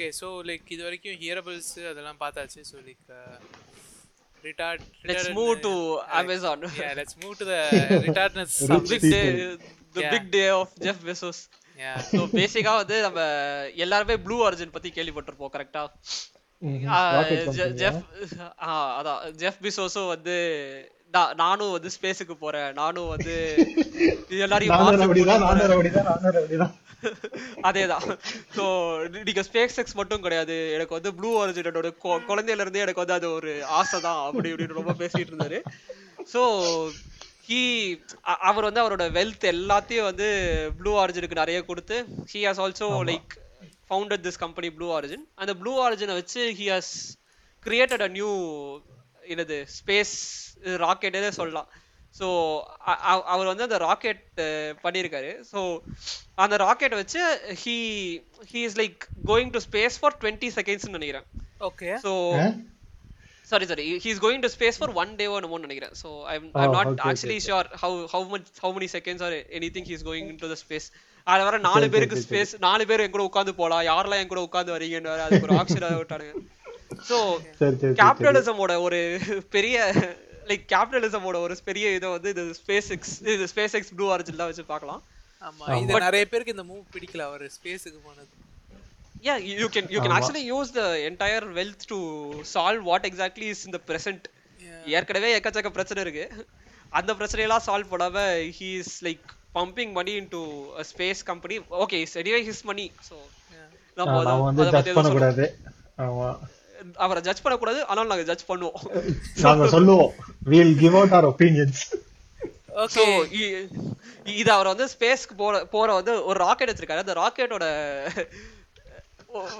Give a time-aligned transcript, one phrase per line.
[0.00, 2.60] Okay so like இது வரைக்கும் hearables அதெல்லாம் பார்த்தாச்சு.
[2.68, 3.02] So like
[4.44, 5.72] retard let's move to
[6.18, 7.58] Amazon yeah let's move to the
[8.04, 8.52] retardness
[8.84, 9.20] big day
[9.94, 10.10] the Yeah.
[10.12, 11.40] Big day of Jeff Bezos
[11.78, 11.96] yeah.
[12.10, 13.20] So பேசிக்கா வந்து நம்ம
[13.84, 15.82] எல்லாருமே blue origin பத்தி கேள்விப்பட்டிருப்போம் கரெக்டா
[17.82, 18.00] ஜெஃப்
[18.96, 19.20] அதான்.
[19.38, 20.36] ஜெஃப் பிசோஸும் வந்து
[21.14, 22.68] "நா- நானும் வந்து ஸ்பேஸுக்கு போறேன்.
[22.74, 23.36] நானும் வந்து
[24.24, 24.74] இது எல்லாரையும்
[27.68, 28.06] அதேதான்.
[28.56, 28.64] ஸோ
[29.28, 30.56] நீங்க ஸ்பேஸ் எக்ஸ் மட்டும் கிடையாது.
[30.76, 31.90] எனக்கு வந்து ப்ளூ ஆரிஜினோட
[32.30, 35.60] குழந்தையில இருந்தே எனக்கு வந்து அது ஒரு ஆசை தான் அப்படி இப்படின்னு ரொம்ப பேசிட்டு இருந்தாரு.
[36.32, 36.42] ஸோ
[37.48, 37.60] ஹீ
[38.48, 40.28] அவர் வந்து அவரோட வெல்த் எல்லாத்தையும் வந்து
[40.80, 41.96] ப்ளூ ஆரிஜினுக்கு நிறைய கொடுத்து
[42.32, 43.32] he has also like
[43.88, 46.92] founded this company Blue Origin அந்த ப்ளூ ஆரிஜினை வச்சு he has
[47.66, 48.30] created a new
[49.32, 50.14] என்னது ஸ்பேஸ்
[50.84, 51.68] ராக்கெட்டே சொல்லலாம்.
[52.14, 52.26] ஸோ
[53.32, 54.24] அவர் வந்து அந்த ராக்கெட்
[54.84, 55.60] பண்ணியிருக்காரு ஸோ
[56.44, 57.20] அந்த ராக்கெட் வச்சு
[57.62, 57.76] he
[58.50, 58.98] he is like
[59.30, 61.26] going to space for twenty செகண்ட்ஸ்னு நினைக்கிறேன்.
[61.68, 61.94] Okay.
[62.04, 62.12] So
[63.50, 65.94] sorry sorry he is going to space for one day one நினைக்கிறேன்.
[66.02, 69.36] So I'm I Oh, not okay, actually sure how how much how many seconds are
[69.76, 70.88] anything he's going to the space
[71.26, 73.84] அது வர நாலு பேருக்கு space நாலு பேர் என் கூட உட்காந்து போலாம்.
[73.90, 76.34] யாரெல்லாம் என் கூட உட்காந்து வரீங்கன்னு அதுக்கு ஒரு ஆப்ஷன் விட்டானுங்க.
[77.08, 77.18] ஸோ
[78.00, 79.00] கேபிட்டலிசமோட ஒரு
[79.56, 79.76] பெரிய
[80.50, 84.50] லைக் கேபிட்டலிசமோட ஒரு பெரிய இதை வந்து இது ஸ்பேஸ் எக்ஸ் இது ஸ்பேஸ் எக்ஸ் ப்ளூ ஆரிஜின் தான்
[84.50, 85.02] வச்சு பார்க்கலாம்.
[85.48, 88.32] ஆமா இது நிறைய பேருக்கு இந்த மூவ் பிடிக்கல அவர் ஸ்பேஸுக்கு போனது.
[89.26, 91.98] Yeah you you can you can actually use the entire wealth to
[92.52, 94.22] solve what exactly is in the present.
[94.98, 96.24] ஏற்கனவே எக்கச்சக்க பிரச்சனை இருக்கு.
[96.98, 98.24] அந்த பிரச்சனையெல்லாம் சால்வ் பண்ணாம
[98.70, 100.40] is like pumping money into
[100.82, 101.58] a space company.
[101.84, 103.16] Okay it's anyway his money so
[104.00, 104.16] நம்ம
[104.48, 104.90] வந்து judge
[106.06, 106.30] ஆமா.
[106.96, 108.78] அவரை ஜட்ஜ் பண்ணக்கூடாது ஆனால் நாங்க ஜட்ஜ் பண்ணுவோம்.
[109.36, 110.12] நாங்க சொல்லுவோம்.
[110.50, 111.80] We'll give out our opinions.
[112.76, 113.04] Okay
[114.24, 117.66] இது அவர் வந்து ஸ்பேஸ்க்கு போற போற வந்து ஒரு ராக்கெட் வச்சிருக்காரு அந்த ராக்கெட்டோட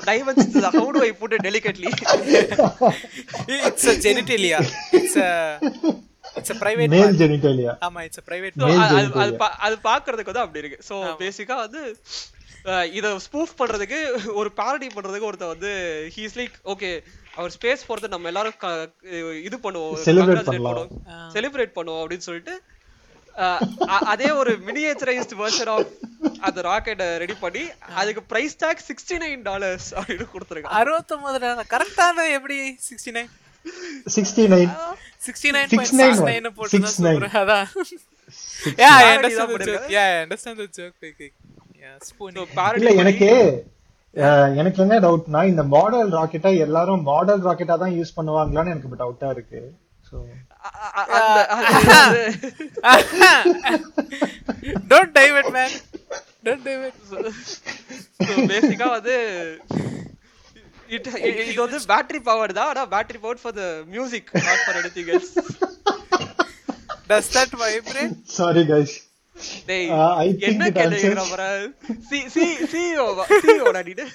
[0.04, 1.90] dimensions how do I put delicately
[3.66, 4.58] it's a genitalia.
[4.92, 5.30] It's a
[6.38, 7.18] it's a private male.
[7.18, 10.78] Genitalia ஆமா it's a private So, Male அது- அது- பாக்குறதுக்கு வந்து அப்படி இருக்கு.
[10.88, 11.82] சோ பேசிக்கா வந்து
[12.92, 13.98] இத ஸ்பூஃப் பண்றதுக்கு
[14.34, 15.72] ஒரு பாரடி பண்றதுக்கு ஒருத்தன் வந்து
[16.16, 16.90] ஹீஸ் லைக் ஓகே
[17.38, 18.56] அவர் ஸ்பேஸ் போறது நம்ம எல்லாரும்
[19.48, 19.96] இது பண்ணுவோம்.
[21.36, 22.02] செலிப்ரேட் பண்ணுவோம்.
[22.02, 22.54] அப்படின்னு சொல்லிட்டு
[24.12, 25.90] அதே ஒரு மினியேச்சரைஸ்ட் வெர்ஷன் ஆஃப்
[26.46, 27.62] அந்த ராக்கெட்டை ரெடி பண்ணி
[28.00, 30.74] அதுக்கு price tag sixty nine dollars அப்படின்னு கொடுத்துருக்காங்க.
[30.80, 31.38] அறுபத்தொன்பது
[31.74, 32.58] கரெக்டான எப்படி
[32.88, 33.30] sixty nine
[34.16, 34.72] sixty nine
[35.26, 37.06] sixty nine 69 point nine போட்டு தான் 69.
[37.08, 37.36] சொல்றேன்.
[37.42, 37.66] அதான்.
[43.02, 43.28] எனக்கு
[44.60, 49.60] எனக்கு என்ன டவுட்னா இந்த மாடல் ராக்கெட்டா எல்லாரும் மாடல் ராக்கெட்டா தான் யூஸ் பண்ணுவாங்களான்னு எனக்கு டவுட்டா இருக்கு.
[50.08, 50.16] சோ
[51.50, 52.26] அது வந்து-
[54.90, 55.70] don't divert man.
[56.46, 56.96] Don't divert
[58.50, 59.16] பேசிக்கா வந்து
[60.88, 61.06] it
[61.42, 65.32] இது வந்து பேட்டரி பவர் தான் ஆனா battery power for the music not for anything else
[67.12, 68.16] does that vibrate?
[68.38, 68.96] Sorry guys
[69.70, 70.12] டேய் Uh,
[70.48, 71.42] என்ன answers- பர
[72.10, 73.06] சி சி சிஓ
[73.44, 74.06] சிஓ நீடு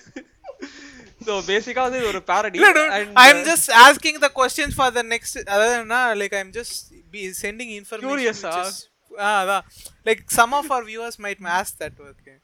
[1.27, 4.71] சோ பேசிக்கா வந்து இது ஒரு parody no, dude, and I'm uh, just asking the questions
[4.79, 5.77] for the next அதாவது
[6.21, 6.73] like I'm just
[7.13, 8.66] be sending information Curious, which ah.
[8.67, 9.63] is- ஆ, அதான்
[10.07, 12.35] like some of our viewers might ask that okay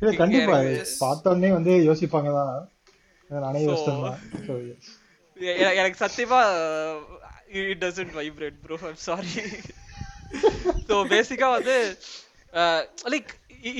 [0.00, 0.56] இல்ல கண்டிப்பா
[1.02, 2.54] பார்த்தோன்னே வந்து யோசிப்பாங்க தான்
[3.30, 4.00] நானே So- யோசிச்சேன்
[5.80, 6.40] எனக்கு சத்தியமா
[7.62, 9.32] it doesn't vibrate bro I'm sorry
[10.88, 11.76] so பேசிக்கா வந்து
[13.12, 13.32] லைக்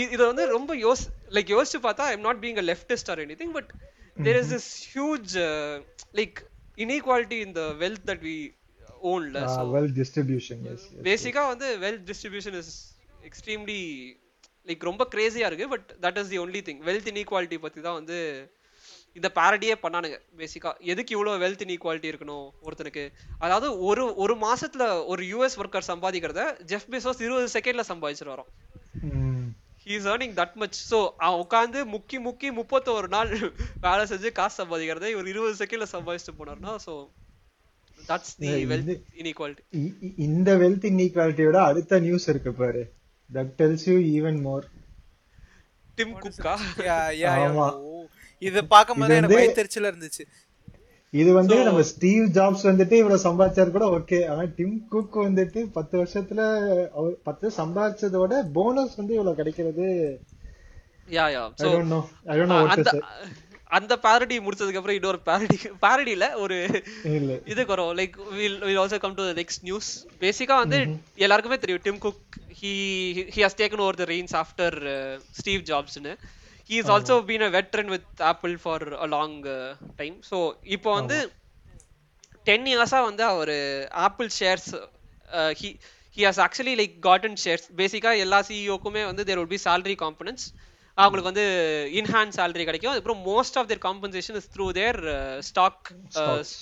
[0.07, 1.05] இது வந்து ரொம்ப யோஸ்
[1.37, 3.71] லைக் யோசிச்சு பார்த்தா I'm not being a leftist or anything but
[4.17, 5.33] there is this huge
[6.21, 6.39] like
[6.79, 8.37] inequality in the wealth that we
[9.05, 11.03] ஓன்ல Uh, well distribution yes, yes, yes.
[11.09, 12.73] பேசிக்கா வந்து wealth distribution is
[13.29, 13.81] extremely
[14.67, 18.19] like ரொம்ப கிரேசியா இருக்கு but that is the only thing wealth inequality பத்தி தான் வந்து
[19.17, 23.05] இந்த பாரடியே பண்ணானுங்க பேசிக்கா எதுக்கு இவ்வளவு வெல்த் இன்இக்வாலிட்டி இருக்கணும் ஒருத்தனுக்கு?
[23.41, 28.51] அதாவது ஒரு ஒரு மாசத்துல ஒரு யூஎஸ் ஒர்க்கர் சம்பாதிக்கிறத ஜெஃப் பெசோஸ் இருபது செகண்ட்ல சம்பாதிச்சிட்டு வரோம்
[29.11, 29.47] ம்.
[29.85, 33.33] He is earning that much so அவன் உட்காந்து முக்கி முக்கி முப்பத்தோரு நாள்
[33.85, 36.95] வேலை செஞ்சு காசு சம்பாதிக்கிறத இவர் இருபது செகண்ட்ல சம்பாதிச்சுட்டு போனார்னா so
[37.99, 39.83] that's the Yeah, wealth inequality
[40.25, 42.83] இந்த வெல்த் இன்இக்வாலிட்டியோட அடுத்த நியூஸ் இருக்கு பாரு.
[43.31, 44.65] That tells you even more
[45.99, 47.45] Tim குக்கா yeah yeah yeah.
[47.45, 47.67] ஆமா.
[47.87, 47.94] ஓ,
[48.43, 50.25] இது பார்க்கும்போது இது எனக்கு வயிற்றுச்சலா இருந்துச்சு.
[51.13, 54.19] இது வந்து நம்ம ஸ்டீவ் ஜாப்ஸ் வந்துட்டு இவ்வளவு சம்பாதிச்சாரு கூட ஓகே.
[54.31, 56.41] ஆனா டிம் குக் வந்துட்டு பத்து வருஷத்துல
[56.97, 59.87] அவர் பத்து சம்பாதிச்சதோட போனஸ் வந்து இவ்வளவு கிடைக்கிறது.
[61.17, 62.01] Yeah yeah I so don't know
[62.33, 62.93] I don't know what
[63.77, 66.57] அந்த பாரடி முடிச்சதுக்கு அப்புறம் இன்னொரு பாரடி பாரடியில ஒரு
[67.19, 67.33] இல்ல.
[67.53, 67.95] இதுக்கு வரும்.
[68.01, 69.89] Like will will also come to next news
[70.23, 70.79] basically வந்து
[71.25, 71.83] எல்லாருக்குமே தெரியும்.
[71.87, 72.73] Tim Cook he
[73.35, 74.77] he has taken over the reins after
[75.41, 76.15] Steve ஜாப்ஸ்னு
[76.95, 80.17] also been a veteran with apple for a long uh, time.
[80.31, 80.37] So
[80.77, 81.19] இப்போ வந்து
[82.49, 83.53] ten இயர்ஸா வந்து அவர்
[84.07, 84.71] Apple shares
[85.61, 85.69] he
[86.17, 90.45] he has actually like gotten shares basically எல்லா சிஇஓக்குமே வந்து there will be salary components
[90.99, 91.47] அவங்களுக்கு வந்து
[92.01, 92.97] in hand salary கிடைக்கும்.
[92.99, 95.01] அப்புறம் most of their compensation is through their
[95.51, 96.53] stock Stocks.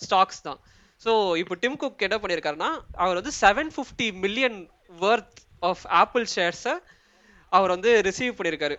[0.00, 0.60] Stocks தான்.
[1.04, 1.12] ஸோ
[1.42, 2.70] இப்போ டிம் குக் என்ன பண்ணியிருக்காருன்னா
[3.02, 4.58] அவர் வந்து seven fifty million
[5.04, 6.74] worth of Apple ஷேர்ஸை
[7.54, 8.76] அவர் வந்து ரிசீவ் பண்ணியிருக்காரு.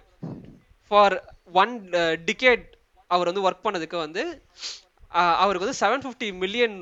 [0.91, 1.15] ஃபார்
[1.55, 1.73] ஒன்
[2.25, 2.65] டிகேட்
[3.11, 4.23] அவர் வந்து ஒர்க் பண்ணதுக்கு வந்து
[5.11, 6.77] அஹ், அவருக்கு வந்து seven fifty million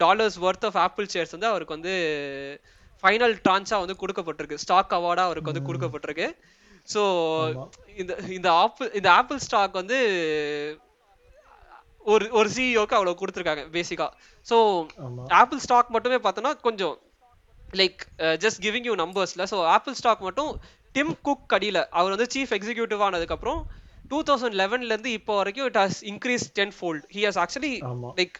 [0.00, 1.94] dollars worth of Apple shares வந்து அவருக்கு வந்து
[3.02, 4.62] ஃபைனல் ட்ரான்ஸா வந்து கொடுக்கப்பட்டிருக்கு.
[4.62, 6.28] ஸ்டாக் அவார்டா அவருக்கு வந்து கொடுக்கப்பட்டிருக்கு.
[6.88, 7.02] ஸோ
[7.96, 9.98] இந்த இந்த ஆப்பிள் இந்த ஆப்பிள் ஸ்டாக் வந்து
[12.06, 14.06] ஒரு ஒரு சிஇஓக்கு அவ்வளவு கொடுத்துருக்காங்க பேசிக்கா
[14.46, 14.56] ஸோ
[15.38, 16.96] ஆப்பிள் ஸ்டாக் மட்டுமே பார்த்தோன்னா கொஞ்சம்
[17.74, 18.00] லைக்
[18.44, 20.50] ஜஸ்ட் கிவிங் யூ நம்பர்ஸ்ல ஸோ ஆப்பிள் ஸ்டாக் மட்டும்
[20.94, 21.78] டிம் குக் அடியில.
[21.98, 23.60] அவர் வந்து சீஃப் எக்ஸிக்யூட்டிவ் ஆனதுக்கப்புறம்
[24.10, 28.10] டூ தௌசண்ட் லெவன்லேருந்து இப்போ வரைக்கும் it has increase ten fold he has actually ஆமா.
[28.20, 28.36] Like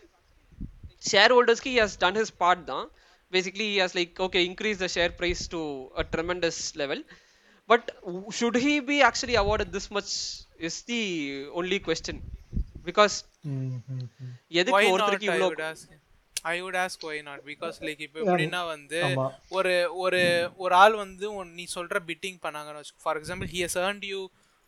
[1.02, 2.86] share ஹோல்டர்ஸ்க்கு he has done his part தான்.
[3.32, 5.60] Basically he has like okay increase the share price to
[5.94, 7.02] a tremendous level
[7.70, 7.86] but
[8.38, 10.12] should he be actually award this much
[10.68, 11.00] is the
[11.60, 12.22] only question
[12.88, 13.14] because
[13.48, 13.60] ம்,
[13.92, 14.32] ம், ம்.
[14.60, 14.92] எதுக்கு why not?
[14.94, 15.48] ஒருத்தருக்கு I இவ்வளோ
[16.44, 17.38] I would ask why not?
[17.44, 19.00] Because like இப்போ எப்படின்னா வந்து.
[19.56, 19.72] ஒரு
[20.04, 20.20] ஒரு
[20.64, 24.20] ஒரு ஆள் வந்து உன் நீ சொல்ற பிட்டிங் பண்ணாங்கன்னு for example he has earned you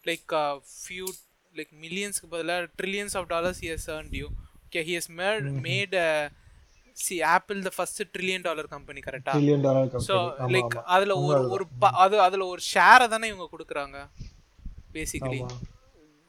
[0.04, 0.34] like
[0.76, 1.06] few
[1.54, 4.28] like மில்லியன்ஸ்க்கு பதிலாக trillions of dollars he has earned you.
[4.66, 5.96] Okay he has made made
[6.96, 10.16] C Apple the first trillion dollar company கரெக்டா Trillion dollar ஸோ
[10.56, 10.76] லைக்.
[10.94, 11.64] அதுல ஒரு ஒரு
[12.04, 13.96] அது அதுல ஒரு ஷேரை தானே இவங்க கொடுக்குறாங்க
[14.96, 15.40] basically.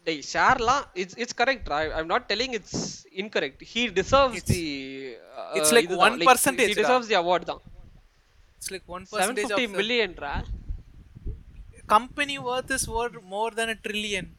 [0.08, 2.84] Hey, ஷேர்லாம் it's it's correct I I'm not telling it's
[3.22, 4.62] incorrect he deserves the
[5.58, 6.80] it's like 1% he டா.
[6.82, 7.62] டிசர்வ்ஸ் தி அவார்ட் தான்.
[8.58, 10.34] It's like one 750 percentage of millionaire
[11.94, 14.30] company worth is worth more than a trillion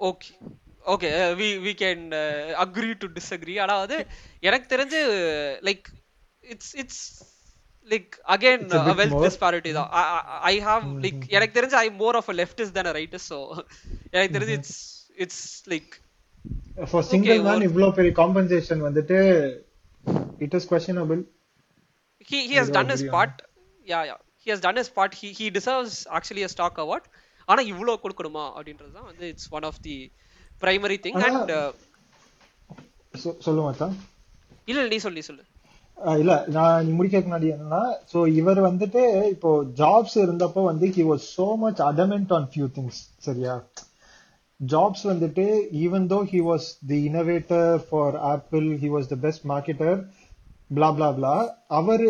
[0.00, 0.30] okay
[0.86, 1.08] okay
[1.38, 2.02] we we can
[2.64, 3.96] agree to disagree அதாவது
[4.42, 5.00] எனக்கு தெரிஞ்சு
[5.68, 5.86] like
[6.44, 7.04] it's it's
[7.88, 9.16] like again It's a bit wealth.
[9.24, 9.88] Disparity தான்.
[10.44, 13.38] I have like எனக்கு தெரிஞ்சு I more of a leftist than a rightist so
[14.12, 14.76] எனக்கு தெரிஞ்சு it's
[15.24, 15.42] it's
[15.72, 15.92] like
[16.86, 19.18] For single man ஒரு- இவ்ளோ பெரிய compensation வந்துட்டு
[20.46, 21.20] it is questionable.
[22.30, 23.34] he he has done his part
[23.86, 27.04] yeah yeah he has done his part he he deserves actually a stock award
[27.48, 29.96] ஆனா இவ்ளோ கொடுக்கணுமா அப்படின்றது தான் வந்து it's one of the
[30.62, 31.52] primary thing ஆனா- அண்ட்
[33.44, 33.94] சொல்லுங்க மச்சான்.
[34.68, 35.44] இல்ல நீ சொல்லு சொல்லு
[36.20, 37.82] இல்ல நான் முடிக்கிறதுக்கு முன்னாடி என்னன்னா
[38.12, 39.02] சோ இவர் வந்துட்டு
[39.34, 39.50] இப்போ
[39.80, 42.96] ஜாப்ஸ் இருந்தப்போ வந்து he was so much adamant on few things
[43.26, 43.54] சரியா
[44.72, 45.44] ஜாப்ஸ் வந்துட்டு
[45.84, 49.98] even though he was the innovator for Apple he was the best marketer
[50.70, 51.38] blah blah blah
[51.78, 52.02] அவர்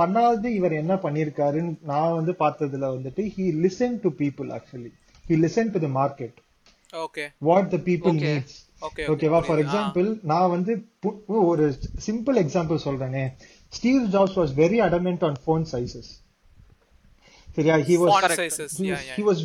[0.00, 4.92] பண்ணாதது இவர் என்ன பண்ணிருக்காருன்னு நான் வந்து பார்த்ததுல வந்துட்டு he listened to people actually.
[5.24, 6.34] He listened to the market.
[7.04, 8.34] ஓகே what the people Okay.
[8.34, 8.54] needs.
[8.82, 10.72] Okay ஓகேவா ஃபார் எக்ஸாம்பிள் நான் வந்து
[11.50, 11.66] ஒரு
[12.06, 13.24] சிம்பிள் எக்ஸாம்பிள் சொல்றேனே.
[13.72, 16.10] Steve Jobs was very adamant on phone sizes
[17.56, 17.76] சரியா?
[17.88, 18.12] He was.
[19.18, 19.42] ஹி வாஸ்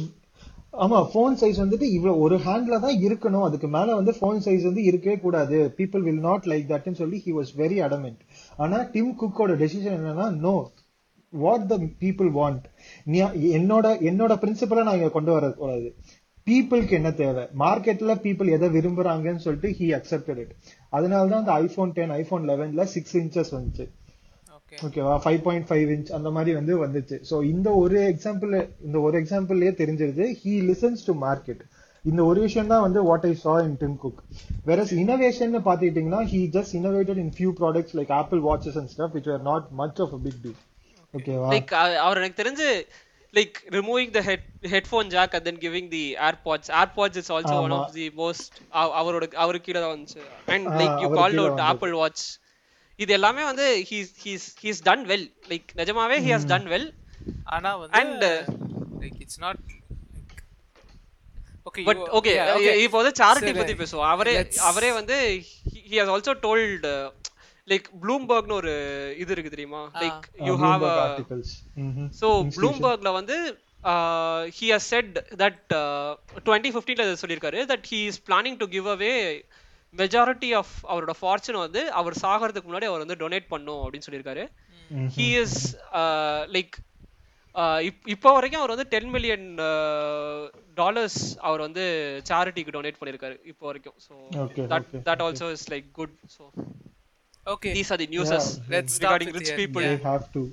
[0.73, 3.45] ஆமா phone size வந்துட்டு இவ்வளவு ஒரு ஹேண்ட்ல தான் இருக்கணும்.
[3.47, 5.57] அதுக்கு மேல வந்து ஃபோன் சைஸ் வந்து இருக்கவே கூடாது.
[5.79, 8.21] பீப்புள் வில் நாட் லைக் தட்னு சொல்லி ஹி வாஸ் வெரி அடமெண்ட்
[8.63, 10.55] ஆனா டிம் குக்கோட டெசிஷன் என்னன்னா know
[11.33, 12.63] what the people want
[13.11, 13.19] நீ
[13.59, 15.89] என்னோட என்னோட பிரின்சிபலை நான் இங்க கொண்டு வரக்கூடாது
[16.47, 17.43] பீப்புளுக்கு என்ன தேவை?
[17.63, 20.53] மார்க்கெட்ல பீப்புள் எதை விரும்புறாங்கன்னு சொல்லிட்டு ஹி அக்செப்டட் இட்
[20.97, 23.85] அதனால தான் அந்த ஐபோன் டென் ஐபோன் லெவன்ல சிக்ஸ் இன்ச்சஸ் வந்துச்சு.
[24.85, 27.17] ஓகேவா ஃபைவ் பாயிண்ட் ஃபைவ் இன்ச் அந்த மாதிரி வந்து வந்துச்சு.
[27.29, 28.53] சோ இந்த ஒரு எக்ஸாம்பிள்
[28.87, 30.25] இந்த ஒரு எக்ஸாம்பிள்லயே தெரிஞ்சிருது.
[30.41, 31.61] ஹி லிசன்ஸ் டு மார்க்கெட்
[32.09, 34.17] இந்த ஒரு விஷயம் தான் வந்து what I saw in Tim Cook.
[34.67, 36.21] Whereas innovation பாத்துக்கிட்டீங்கன்னா
[36.57, 40.11] just innovated in few products like Apple watches and stuff which were not much of
[40.17, 40.57] a big deal.
[41.17, 41.71] ஓகேவா லைக்
[42.05, 42.67] அவர் எனக்கு தெரிஞ்சு
[43.37, 47.73] like removing the head headphone jack and then giving the AirPods AirPods is also one.
[47.79, 48.55] Of the most
[49.01, 50.21] அவரோட அவருக்கு கீழே தான் வந்துச்சு.
[50.53, 51.63] And like you called கீழ அவுட்.
[51.71, 52.23] ஆப்பிள் வாட்ச்
[53.01, 56.89] இது எல்லாமே வந்து he's he's he's done well like நிஜமாவே ஹி ஹஸ் டன் வெல்
[57.55, 58.21] ஆனா வந்து And,
[59.01, 59.61] like it's not
[61.67, 62.31] okay but okay
[62.85, 63.59] இப்போ வந்து சாரிட்டி சரி.
[63.59, 64.07] பத்தி பேசுவோம்.
[64.13, 64.33] அவரே
[64.69, 65.17] அவரே வந்து
[65.83, 66.87] he has also told
[67.67, 68.73] like ப்ளூம்பர்க்னு ஒரு
[69.17, 69.81] இது இருக்கு தெரியுமா?
[70.01, 72.55] Like you have Institution.
[72.57, 73.37] ப்ளூம்பர்க்ல வந்து
[74.57, 75.61] he has said that
[76.45, 79.13] twenty ஃபிஃப்டீன்ல சொல்லியிருக்காரு that he is planning to give away
[79.99, 84.45] majority of அவரோட ஃபார்ச்சூன் வந்து அவர் சாகிறதுக்கு முன்னாடி அவர் வந்து டொனேட் பண்ணும் அப்படின்னு சொல்லியிருக்காரு.
[85.17, 85.59] ஹி இஸ்
[86.55, 86.75] லைக்
[88.13, 89.47] இப்போ வரைக்கும் அவர் வந்து டென் மில்லியன்
[90.81, 91.83] டாலர்ஸ் அவர் வந்து
[92.29, 93.97] சேரிட்டிக்கு டொனேட் பண்ணியிருக்காரு இப்போ வரைக்கும்.
[94.07, 94.13] So
[94.73, 96.43] that that also is like good so
[97.55, 99.53] okay these are the newses Let's stop recording rich.
[99.61, 100.43] People they have to.